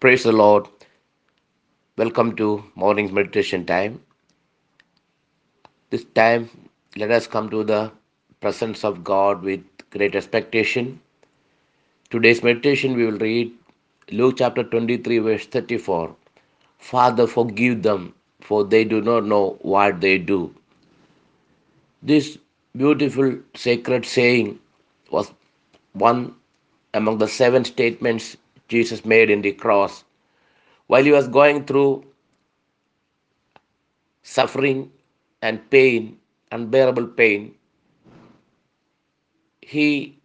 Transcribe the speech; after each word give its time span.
Praise 0.00 0.22
the 0.22 0.32
Lord. 0.32 0.66
Welcome 1.98 2.34
to 2.36 2.64
morning 2.74 3.12
meditation 3.12 3.66
time. 3.66 4.00
This 5.90 6.04
time, 6.14 6.48
let 6.96 7.10
us 7.10 7.26
come 7.26 7.50
to 7.50 7.62
the 7.62 7.92
presence 8.40 8.82
of 8.82 9.04
God 9.04 9.42
with 9.42 9.60
great 9.90 10.14
expectation. 10.14 11.02
Today's 12.08 12.42
meditation, 12.42 12.96
we 12.96 13.04
will 13.04 13.18
read 13.18 13.52
Luke 14.10 14.36
chapter 14.38 14.64
23, 14.64 15.18
verse 15.18 15.44
34. 15.44 16.16
Father, 16.78 17.26
forgive 17.26 17.82
them, 17.82 18.14
for 18.40 18.64
they 18.64 18.84
do 18.84 19.02
not 19.02 19.26
know 19.26 19.58
what 19.60 20.00
they 20.00 20.16
do. 20.16 20.54
This 22.02 22.38
beautiful 22.74 23.38
sacred 23.54 24.06
saying 24.06 24.58
was 25.10 25.30
one 25.92 26.34
among 26.94 27.18
the 27.18 27.28
seven 27.28 27.66
statements 27.66 28.38
Jesus 28.70 29.04
made 29.04 29.30
in 29.30 29.42
the 29.42 29.52
cross 29.52 30.04
while 30.86 31.04
he 31.04 31.12
was 31.12 31.28
going 31.28 31.64
through 31.66 32.04
suffering 34.22 34.90
and 35.42 35.68
pain, 35.70 36.18
unbearable 36.52 37.06
pain. 37.08 37.54
He 39.60 40.18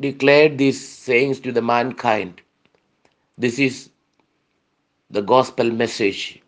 declared 0.00 0.58
these 0.58 0.86
sayings 0.86 1.40
to 1.40 1.52
the 1.52 1.62
mankind. 1.62 2.42
This 3.38 3.58
is 3.58 3.90
the 5.10 5.22
gospel 5.22 5.70
message. 5.70 6.42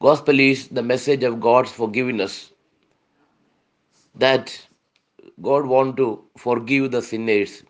Gospel 0.00 0.40
is 0.40 0.68
the 0.68 0.82
message 0.82 1.22
of 1.22 1.40
God's 1.40 1.70
forgiveness 1.70 2.52
that 4.16 4.60
God 5.40 5.66
want 5.66 5.96
to 5.98 6.22
forgive 6.36 6.90
the 6.90 7.02
sinners. 7.02 7.62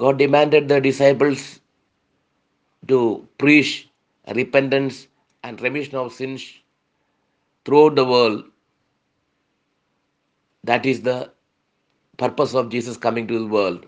God 0.00 0.16
demanded 0.16 0.66
the 0.66 0.80
disciples 0.80 1.60
to 2.88 3.28
preach 3.36 3.86
repentance 4.34 5.08
and 5.44 5.60
remission 5.60 5.96
of 5.96 6.14
sins 6.14 6.42
throughout 7.66 7.96
the 7.96 8.06
world. 8.06 8.44
That 10.64 10.86
is 10.86 11.02
the 11.02 11.30
purpose 12.16 12.54
of 12.54 12.70
Jesus 12.70 12.96
coming 12.96 13.26
to 13.26 13.40
the 13.40 13.46
world. 13.46 13.84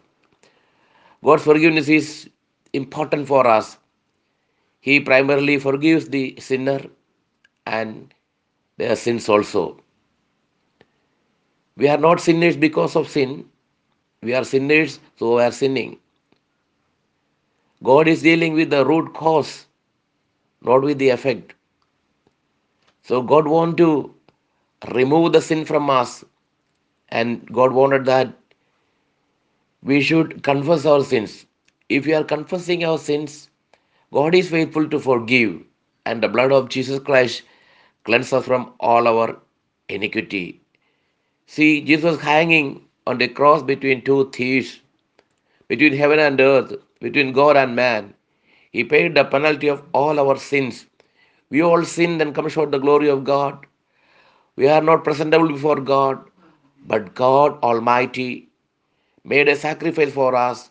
God's 1.24 1.44
forgiveness 1.44 1.88
is 1.88 2.28
important 2.74 3.26
for 3.26 3.46
us. 3.46 3.78
He 4.80 5.00
primarily 5.00 5.58
forgives 5.58 6.08
the 6.10 6.36
sinner 6.38 6.80
and 7.66 8.12
their 8.76 8.96
sins 8.96 9.30
also. 9.30 9.80
We 11.78 11.88
are 11.88 11.96
not 11.96 12.20
sinners 12.20 12.58
because 12.58 12.96
of 12.96 13.08
sin. 13.08 13.46
We 14.22 14.34
are 14.34 14.44
sinners, 14.44 15.00
so 15.16 15.36
we 15.36 15.42
are 15.42 15.52
sinning. 15.52 15.98
God 17.82 18.08
is 18.08 18.22
dealing 18.22 18.54
with 18.54 18.70
the 18.70 18.84
root 18.84 19.12
cause, 19.14 19.66
not 20.62 20.82
with 20.82 20.98
the 20.98 21.10
effect. 21.10 21.54
So 23.02 23.22
God 23.22 23.48
want 23.48 23.76
to 23.78 24.14
remove 24.92 25.32
the 25.32 25.42
sin 25.42 25.64
from 25.64 25.90
us, 25.90 26.24
and 27.08 27.44
God 27.52 27.72
wanted 27.72 28.04
that 28.06 28.32
we 29.82 30.00
should 30.00 30.42
confess 30.42 30.86
our 30.86 31.02
sins. 31.02 31.46
If 31.88 32.06
we 32.06 32.14
are 32.14 32.24
confessing 32.24 32.84
our 32.84 32.98
sins, 32.98 33.48
God 34.12 34.34
is 34.34 34.50
faithful 34.50 34.88
to 34.88 35.00
forgive, 35.00 35.60
and 36.06 36.22
the 36.22 36.28
blood 36.28 36.52
of 36.52 36.68
Jesus 36.68 37.00
Christ 37.00 37.42
cleanses 38.04 38.32
us 38.32 38.44
from 38.44 38.72
all 38.80 39.08
our 39.08 39.38
iniquity. 39.88 40.60
See, 41.46 41.80
Jesus 41.80 42.20
hanging 42.20 42.86
on 43.06 43.18
the 43.18 43.28
cross 43.28 43.62
between 43.62 44.02
two 44.02 44.30
thieves, 44.30 44.80
between 45.68 45.92
heaven 45.92 46.18
and 46.18 46.40
earth, 46.40 46.74
between 47.02 47.32
God 47.32 47.56
and 47.58 47.76
man. 47.76 48.14
He 48.72 48.84
paid 48.84 49.14
the 49.16 49.24
penalty 49.24 49.68
of 49.68 49.84
all 49.92 50.20
our 50.20 50.38
sins. 50.38 50.86
We 51.50 51.62
all 51.62 51.84
sinned 51.84 52.22
and 52.22 52.34
come 52.34 52.48
short 52.48 52.72
the 52.72 52.78
glory 52.78 53.10
of 53.10 53.24
God. 53.24 53.66
We 54.56 54.68
are 54.68 54.82
not 54.82 55.04
presentable 55.04 55.48
before 55.48 55.80
God, 55.80 56.24
but 56.86 57.14
God 57.14 57.58
Almighty 57.62 58.48
made 59.24 59.48
a 59.48 59.56
sacrifice 59.56 60.12
for 60.12 60.34
us, 60.36 60.70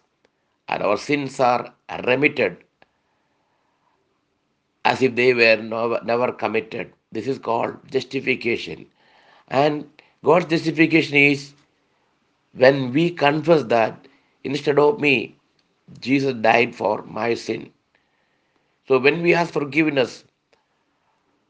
and 0.69 0.83
our 0.83 0.97
sins 0.97 1.39
are 1.39 1.73
remitted 2.07 2.57
as 4.85 5.01
if 5.01 5.15
they 5.15 5.33
were 5.33 5.57
never, 5.57 6.01
never 6.03 6.31
committed. 6.31 6.93
This 7.11 7.27
is 7.27 7.39
called 7.39 7.77
justification. 7.91 8.87
And 9.49 9.89
God's 10.23 10.47
justification 10.47 11.17
is 11.17 11.53
when 12.53 12.93
we 12.93 13.11
confess 13.11 13.63
that 13.65 14.07
instead 14.43 14.79
of 14.79 14.99
me, 14.99 15.37
Jesus 15.99 16.33
died 16.35 16.75
for 16.75 17.03
my 17.03 17.33
sin. 17.33 17.71
So 18.87 18.99
when 18.99 19.21
we 19.21 19.33
ask 19.33 19.53
forgiveness, 19.53 20.23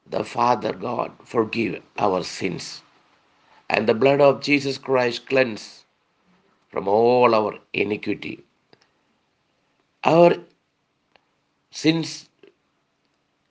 the 0.10 0.24
Father 0.24 0.74
God 0.74 1.12
forgive 1.24 1.82
our 1.98 2.24
sins. 2.24 2.82
And 3.70 3.88
the 3.88 3.94
blood 3.94 4.22
of 4.22 4.42
Jesus 4.42 4.78
Christ 4.78 5.28
cleanse 5.28 5.86
from 6.70 6.88
all 6.88 7.34
our 7.36 7.60
iniquity. 7.74 8.44
Our 10.04 10.36
sins 11.72 12.30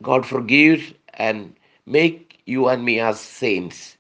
God 0.03 0.27
forgives 0.27 0.95
and 1.15 1.55
make 1.87 2.41
you 2.47 2.69
and 2.69 2.85
me 2.85 3.01
as 3.01 3.21
saints. 3.21 3.97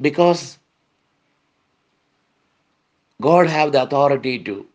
Because 0.00 0.58
God 3.20 3.48
have 3.48 3.72
the 3.72 3.82
authority 3.84 4.38
to 4.44 4.66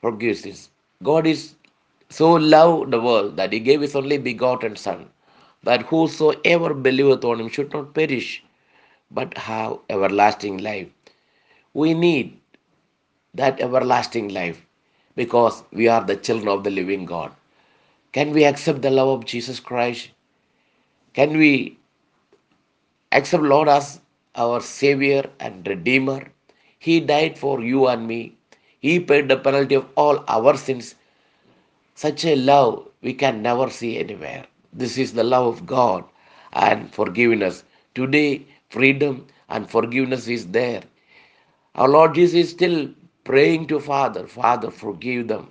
forgive 0.00 0.38
sins. 0.38 0.70
God 1.02 1.26
is 1.26 1.54
so 2.10 2.32
loved 2.34 2.90
the 2.92 3.00
world 3.00 3.36
that 3.36 3.52
he 3.52 3.60
gave 3.60 3.80
his 3.82 3.96
only 3.96 4.18
begotten 4.18 4.76
Son, 4.76 5.08
that 5.64 5.82
whosoever 5.82 6.74
believeth 6.74 7.24
on 7.24 7.40
him 7.40 7.48
should 7.48 7.72
not 7.72 7.94
perish, 7.94 8.42
but 9.10 9.36
have 9.38 9.78
everlasting 9.90 10.58
life. 10.58 10.88
We 11.74 11.94
need 11.94 12.38
that 13.34 13.60
everlasting 13.60 14.28
life 14.30 14.64
because 15.16 15.64
we 15.72 15.88
are 15.88 16.04
the 16.04 16.16
children 16.16 16.48
of 16.48 16.64
the 16.64 16.70
living 16.70 17.04
God. 17.06 17.32
Can 18.12 18.32
we 18.32 18.44
accept 18.44 18.82
the 18.82 18.90
love 18.90 19.08
of 19.08 19.26
Jesus 19.26 19.60
Christ? 19.60 20.10
Can 21.14 21.36
we 21.36 21.78
accept 23.12 23.42
Lord 23.42 23.68
as 23.68 24.00
our 24.36 24.60
Savior 24.60 25.30
and 25.40 25.66
Redeemer? 25.66 26.28
He 26.78 27.00
died 27.00 27.38
for 27.38 27.62
you 27.62 27.88
and 27.88 28.06
me. 28.08 28.37
He 28.80 29.00
paid 29.00 29.28
the 29.28 29.36
penalty 29.38 29.74
of 29.76 29.86
all 29.96 30.24
our 30.28 30.56
sins. 30.56 30.94
Such 31.94 32.24
a 32.24 32.36
love 32.36 32.88
we 33.02 33.14
can 33.14 33.42
never 33.42 33.70
see 33.70 33.98
anywhere. 33.98 34.46
This 34.72 34.98
is 34.98 35.14
the 35.14 35.24
love 35.24 35.46
of 35.46 35.66
God 35.66 36.04
and 36.52 36.92
forgiveness. 36.94 37.64
Today, 37.94 38.44
freedom 38.70 39.26
and 39.48 39.70
forgiveness 39.70 40.28
is 40.28 40.46
there. 40.48 40.82
Our 41.74 41.88
Lord 41.88 42.14
Jesus 42.14 42.40
is 42.46 42.50
still 42.50 42.90
praying 43.24 43.68
to 43.68 43.80
Father, 43.80 44.26
Father, 44.26 44.70
forgive 44.70 45.28
them. 45.28 45.50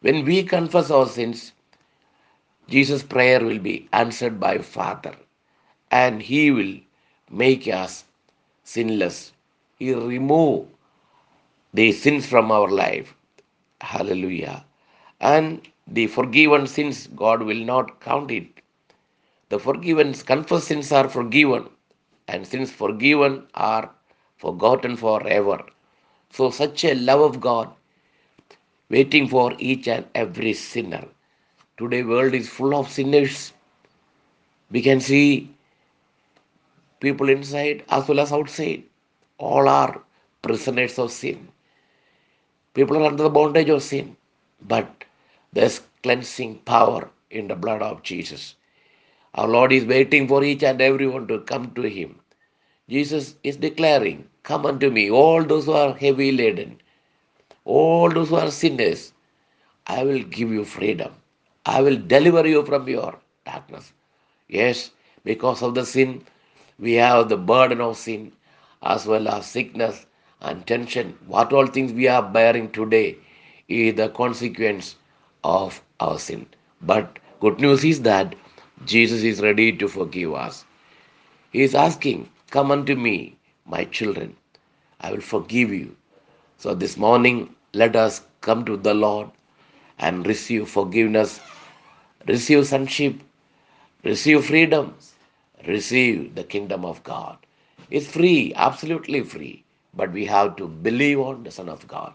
When 0.00 0.24
we 0.24 0.44
confess 0.44 0.90
our 0.90 1.06
sins, 1.08 1.52
Jesus' 2.68 3.02
prayer 3.02 3.44
will 3.44 3.58
be 3.58 3.88
answered 3.92 4.40
by 4.40 4.58
Father, 4.58 5.14
and 5.90 6.22
He 6.22 6.50
will 6.50 6.76
make 7.30 7.68
us 7.68 8.04
sinless. 8.64 9.32
He 9.78 9.94
remove 9.94 10.66
the 11.74 11.92
sins 11.92 12.26
from 12.26 12.50
our 12.50 12.68
life. 12.68 13.14
Hallelujah. 13.80 14.64
And 15.20 15.68
the 15.86 16.06
forgiven 16.06 16.66
sins, 16.66 17.08
God 17.08 17.42
will 17.42 17.64
not 17.64 18.00
count 18.00 18.30
it. 18.30 18.46
The 19.48 19.58
forgiven, 19.58 20.14
confessed 20.14 20.68
sins 20.68 20.92
are 20.92 21.08
forgiven, 21.08 21.68
and 22.28 22.46
sins 22.46 22.70
forgiven 22.70 23.46
are 23.54 23.90
forgotten 24.38 24.96
forever. 24.96 25.64
So, 26.30 26.50
such 26.50 26.84
a 26.84 26.94
love 26.94 27.20
of 27.20 27.40
God 27.40 27.70
waiting 28.88 29.28
for 29.28 29.54
each 29.58 29.88
and 29.88 30.06
every 30.14 30.54
sinner. 30.54 31.06
Today, 31.78 32.02
world 32.02 32.34
is 32.34 32.48
full 32.48 32.74
of 32.74 32.90
sinners. 32.90 33.52
We 34.70 34.82
can 34.82 35.00
see 35.00 35.50
people 37.00 37.28
inside 37.28 37.84
as 37.90 38.08
well 38.08 38.20
as 38.20 38.32
outside. 38.32 38.84
All 39.38 39.68
are 39.68 40.02
prisoners 40.42 40.98
of 40.98 41.10
sin. 41.10 41.48
People 42.74 42.98
are 42.98 43.06
under 43.06 43.24
the 43.24 43.30
bondage 43.30 43.68
of 43.70 43.82
sin, 43.82 44.16
but 44.62 45.04
there's 45.52 45.82
cleansing 46.02 46.58
power 46.60 47.10
in 47.30 47.48
the 47.48 47.56
blood 47.56 47.82
of 47.82 48.02
Jesus. 48.02 48.56
Our 49.34 49.48
Lord 49.48 49.72
is 49.72 49.84
waiting 49.86 50.28
for 50.28 50.44
each 50.44 50.62
and 50.64 50.80
everyone 50.80 51.28
to 51.28 51.40
come 51.40 51.72
to 51.74 51.82
Him. 51.82 52.20
Jesus 52.88 53.36
is 53.44 53.56
declaring, 53.58 54.28
Come 54.44 54.66
unto 54.66 54.90
me, 54.90 55.10
all 55.10 55.44
those 55.44 55.66
who 55.66 55.72
are 55.72 55.94
heavy 55.94 56.32
laden, 56.32 56.80
all 57.64 58.10
those 58.10 58.30
who 58.30 58.36
are 58.36 58.50
sinners, 58.50 59.12
I 59.86 60.04
will 60.04 60.22
give 60.24 60.50
you 60.52 60.64
freedom. 60.64 61.12
I 61.66 61.82
will 61.82 61.96
deliver 61.96 62.46
you 62.48 62.64
from 62.66 62.88
your 62.88 63.18
darkness. 63.46 63.92
Yes, 64.48 64.90
because 65.24 65.62
of 65.62 65.74
the 65.74 65.86
sin, 65.86 66.24
we 66.78 66.94
have 66.94 67.28
the 67.28 67.36
burden 67.38 67.80
of 67.80 67.96
sin 67.98 68.32
as 68.82 69.06
well 69.06 69.28
as 69.28 69.46
sickness 69.46 70.06
and 70.42 70.66
tension. 70.66 71.18
What 71.26 71.52
all 71.52 71.66
things 71.66 71.92
we 71.92 72.08
are 72.08 72.22
bearing 72.22 72.70
today 72.72 73.16
is 73.68 73.94
the 73.96 74.10
consequence 74.10 74.96
of 75.44 75.82
our 76.00 76.18
sin. 76.18 76.46
But 76.82 77.18
good 77.40 77.60
news 77.60 77.84
is 77.84 78.02
that 78.02 78.34
Jesus 78.84 79.22
is 79.22 79.40
ready 79.40 79.72
to 79.78 79.88
forgive 79.88 80.34
us. 80.34 80.64
He 81.52 81.62
is 81.62 81.74
asking, 81.74 82.28
Come 82.50 82.70
unto 82.70 82.94
me, 82.96 83.36
my 83.66 83.84
children, 83.86 84.36
I 85.00 85.12
will 85.12 85.20
forgive 85.22 85.72
you. 85.72 85.96
So 86.58 86.74
this 86.74 86.96
morning, 86.96 87.54
let 87.74 87.96
us 87.96 88.22
come 88.42 88.64
to 88.66 88.76
the 88.76 88.94
Lord 88.94 89.30
and 89.98 90.26
receive 90.26 90.68
forgiveness, 90.68 91.40
receive 92.26 92.66
sonship, 92.66 93.16
receive 94.04 94.44
freedom, 94.44 94.94
receive 95.66 96.34
the 96.34 96.44
kingdom 96.44 96.84
of 96.84 97.02
God. 97.04 97.38
It's 97.90 98.06
free, 98.06 98.52
absolutely 98.56 99.22
free, 99.22 99.64
but 99.94 100.12
we 100.12 100.24
have 100.26 100.56
to 100.56 100.68
believe 100.68 101.20
on 101.20 101.44
the 101.44 101.50
Son 101.50 101.68
of 101.68 101.86
God. 101.88 102.14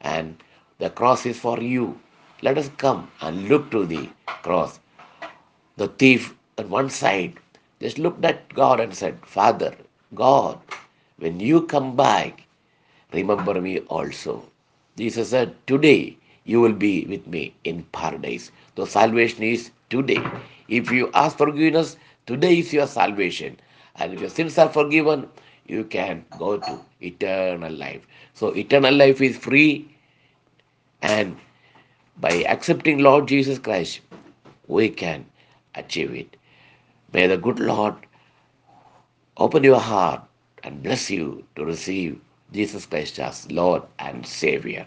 And 0.00 0.36
the 0.78 0.90
cross 0.90 1.26
is 1.26 1.38
for 1.38 1.60
you. 1.60 1.98
Let 2.42 2.58
us 2.58 2.70
come 2.78 3.10
and 3.20 3.48
look 3.48 3.70
to 3.72 3.86
the 3.86 4.08
cross. 4.42 4.80
The 5.76 5.88
thief 5.88 6.34
on 6.58 6.70
one 6.70 6.90
side 6.90 7.34
just 7.80 7.98
looked 7.98 8.24
at 8.24 8.52
God 8.54 8.80
and 8.80 8.94
said, 8.94 9.18
Father, 9.24 9.74
God, 10.14 10.58
when 11.18 11.40
you 11.40 11.62
come 11.62 11.96
back, 11.96 12.44
remember 13.12 13.60
me 13.60 13.80
also. 13.80 14.44
Jesus 14.96 15.30
said, 15.30 15.54
Today 15.66 16.16
you 16.44 16.60
will 16.60 16.72
be 16.72 17.04
with 17.06 17.26
me 17.26 17.54
in 17.64 17.84
paradise. 17.92 18.50
So 18.76 18.84
salvation 18.84 19.42
is 19.44 19.70
today. 19.90 20.22
If 20.68 20.90
you 20.90 21.10
ask 21.14 21.36
forgiveness, 21.38 21.96
today 22.26 22.58
is 22.58 22.72
your 22.72 22.86
salvation. 22.86 23.58
And 23.96 24.14
if 24.14 24.20
your 24.20 24.30
sins 24.30 24.58
are 24.58 24.68
forgiven, 24.68 25.28
you 25.68 25.84
can 25.84 26.24
go 26.38 26.58
to 26.58 26.80
eternal 27.00 27.72
life. 27.72 28.06
So 28.34 28.48
eternal 28.56 28.94
life 28.94 29.20
is 29.20 29.36
free 29.36 29.88
and 31.02 31.36
by 32.18 32.32
accepting 32.48 32.98
Lord 32.98 33.28
Jesus 33.28 33.58
Christ, 33.58 34.00
we 34.66 34.88
can 34.90 35.26
achieve 35.74 36.14
it. 36.14 36.36
May 37.12 37.26
the 37.28 37.38
good 37.38 37.60
Lord 37.60 37.94
open 39.36 39.64
your 39.64 39.80
heart 39.80 40.22
and 40.64 40.82
bless 40.82 41.10
you 41.10 41.44
to 41.56 41.64
receive 41.64 42.20
Jesus 42.52 42.86
Christ 42.86 43.18
as 43.20 43.50
Lord 43.52 43.82
and 43.98 44.26
Savior. 44.26 44.84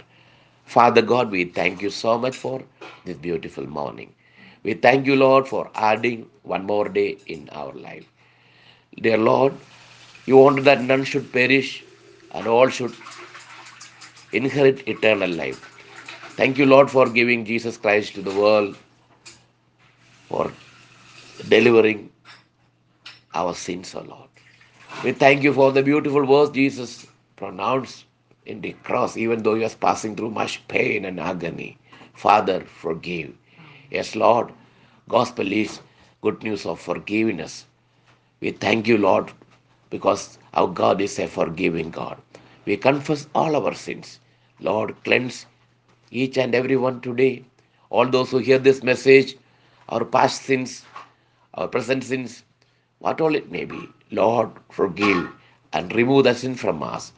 Father 0.66 1.02
God, 1.02 1.32
we 1.32 1.46
thank 1.46 1.82
you 1.82 1.90
so 1.90 2.18
much 2.18 2.36
for 2.36 2.62
this 3.06 3.18
beautiful 3.18 3.68
morning. 3.68 4.14
We 4.64 4.74
thank 4.74 5.06
you, 5.08 5.16
Lord, 5.16 5.48
for 5.48 5.70
adding 5.76 6.30
one 6.44 6.66
more 6.66 6.90
day 6.90 7.18
in 7.28 7.50
our 7.52 7.74
life. 7.74 8.06
Dear 9.02 9.18
Lord, 9.18 9.54
you 10.26 10.38
wanted 10.38 10.66
that 10.66 10.82
none 10.84 11.04
should 11.04 11.32
perish 11.34 11.84
and 12.32 12.48
all 12.48 12.70
should 12.70 12.94
inherit 14.34 14.88
eternal 14.88 15.30
life. 15.30 15.62
Thank 16.38 16.58
you, 16.58 16.66
Lord, 16.66 16.90
for 16.92 17.10
giving 17.10 17.46
Jesus 17.46 17.78
Christ 17.78 18.16
to 18.16 18.22
the 18.22 18.34
world, 18.34 18.78
for 20.30 20.52
delivering 21.50 22.12
our 23.34 23.54
sins, 23.56 23.96
O 23.96 24.02
Lord. 24.02 24.30
We 25.04 25.14
thank 25.14 25.44
you 25.44 25.54
for 25.54 25.72
the 25.72 25.84
beautiful 25.84 26.26
words 26.26 26.52
Jesus 26.52 27.08
pronounced 27.38 28.06
in 28.46 28.62
the 28.62 28.74
cross, 28.84 29.18
even 29.18 29.44
though 29.44 29.56
he 29.56 29.64
was 29.64 29.76
passing 29.76 30.16
through 30.16 30.32
much 30.32 30.68
pain 30.68 31.06
and 31.06 31.20
agony. 31.20 31.78
Father, 32.14 32.62
forgive. 32.62 33.34
Yes, 33.92 34.16
Lord, 34.16 34.52
gospel 35.10 35.52
is 35.52 35.80
good 36.22 36.44
news 36.44 36.66
of 36.66 36.80
forgiveness. 36.80 37.66
We 38.42 38.52
thank 38.52 38.88
you, 38.88 38.98
Lord, 38.98 39.32
because 39.92 40.40
our 40.56 40.68
God 40.68 41.02
is 41.02 41.20
a 41.20 41.28
forgiving 41.28 41.92
God. 41.92 42.18
We 42.66 42.78
confess 42.78 43.28
all 43.36 43.56
our 43.56 43.76
sins. 43.76 44.20
Lord, 44.60 44.96
cleanse 45.06 45.48
each 46.12 46.38
and 46.40 46.56
every 46.56 46.78
one 46.78 47.02
today. 47.02 47.46
All 47.92 48.08
those 48.08 48.32
who 48.32 48.40
hear 48.40 48.60
this 48.60 48.84
message, 48.84 49.38
our 49.90 50.06
past 50.06 50.44
sins, 50.44 50.86
our 51.56 51.68
present 51.68 52.04
sins, 52.06 52.44
what 53.00 53.22
all 53.22 53.36
it 53.36 53.52
may 53.52 53.66
be. 53.66 53.90
Lord, 54.12 54.52
forgive 54.72 55.30
and 55.74 55.94
remove 55.96 56.26
the 56.26 56.36
sin 56.36 56.56
from 56.56 56.84
us 56.84 57.14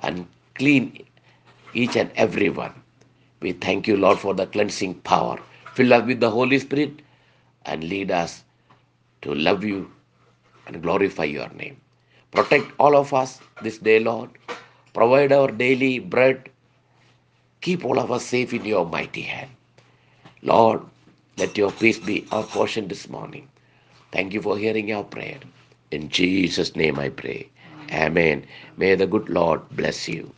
and 0.00 0.26
clean 0.56 1.04
each 1.74 1.96
and 1.96 2.10
every 2.16 2.50
one. 2.50 2.74
We 3.40 3.52
thank 3.52 3.88
you, 3.88 3.96
Lord, 3.98 4.18
for 4.18 4.34
the 4.34 4.46
cleansing 4.46 4.96
power. 5.02 5.38
Fill 5.74 5.94
us 5.94 6.06
with 6.06 6.20
the 6.20 6.30
Holy 6.30 6.58
Spirit 6.60 7.02
and 7.66 7.84
lead 7.84 8.10
us 8.10 8.44
to 9.22 9.34
love 9.34 9.64
you 9.64 9.92
and 10.66 10.82
glorify 10.82 11.24
your 11.24 11.48
name. 11.50 11.78
Protect 12.34 12.72
all 12.78 12.96
of 12.96 13.14
us 13.14 13.40
this 13.62 13.78
day, 13.78 14.00
Lord. 14.00 14.30
Provide 14.94 15.32
our 15.32 15.50
daily 15.50 16.00
bread. 16.00 16.50
Keep 17.62 17.84
all 17.84 17.98
of 18.00 18.12
us 18.12 18.26
safe 18.26 18.54
in 18.54 18.64
your 18.64 18.86
mighty 18.86 19.22
hand. 19.22 19.50
Lord, 20.42 20.82
let 21.38 21.58
your 21.58 21.72
peace 21.72 21.98
be 21.98 22.26
our 22.32 22.44
portion 22.44 22.88
this 22.88 23.08
morning. 23.08 23.48
Thank 24.12 24.34
you 24.34 24.42
for 24.42 24.58
hearing 24.58 24.92
our 24.92 25.04
prayer. 25.04 25.40
In 25.90 26.08
Jesus' 26.08 26.76
name 26.76 26.98
I 26.98 27.10
pray. 27.10 27.50
Amen. 27.92 28.46
May 28.76 28.94
the 28.96 29.06
good 29.06 29.28
Lord 29.28 29.62
bless 29.70 30.08
you. 30.08 30.32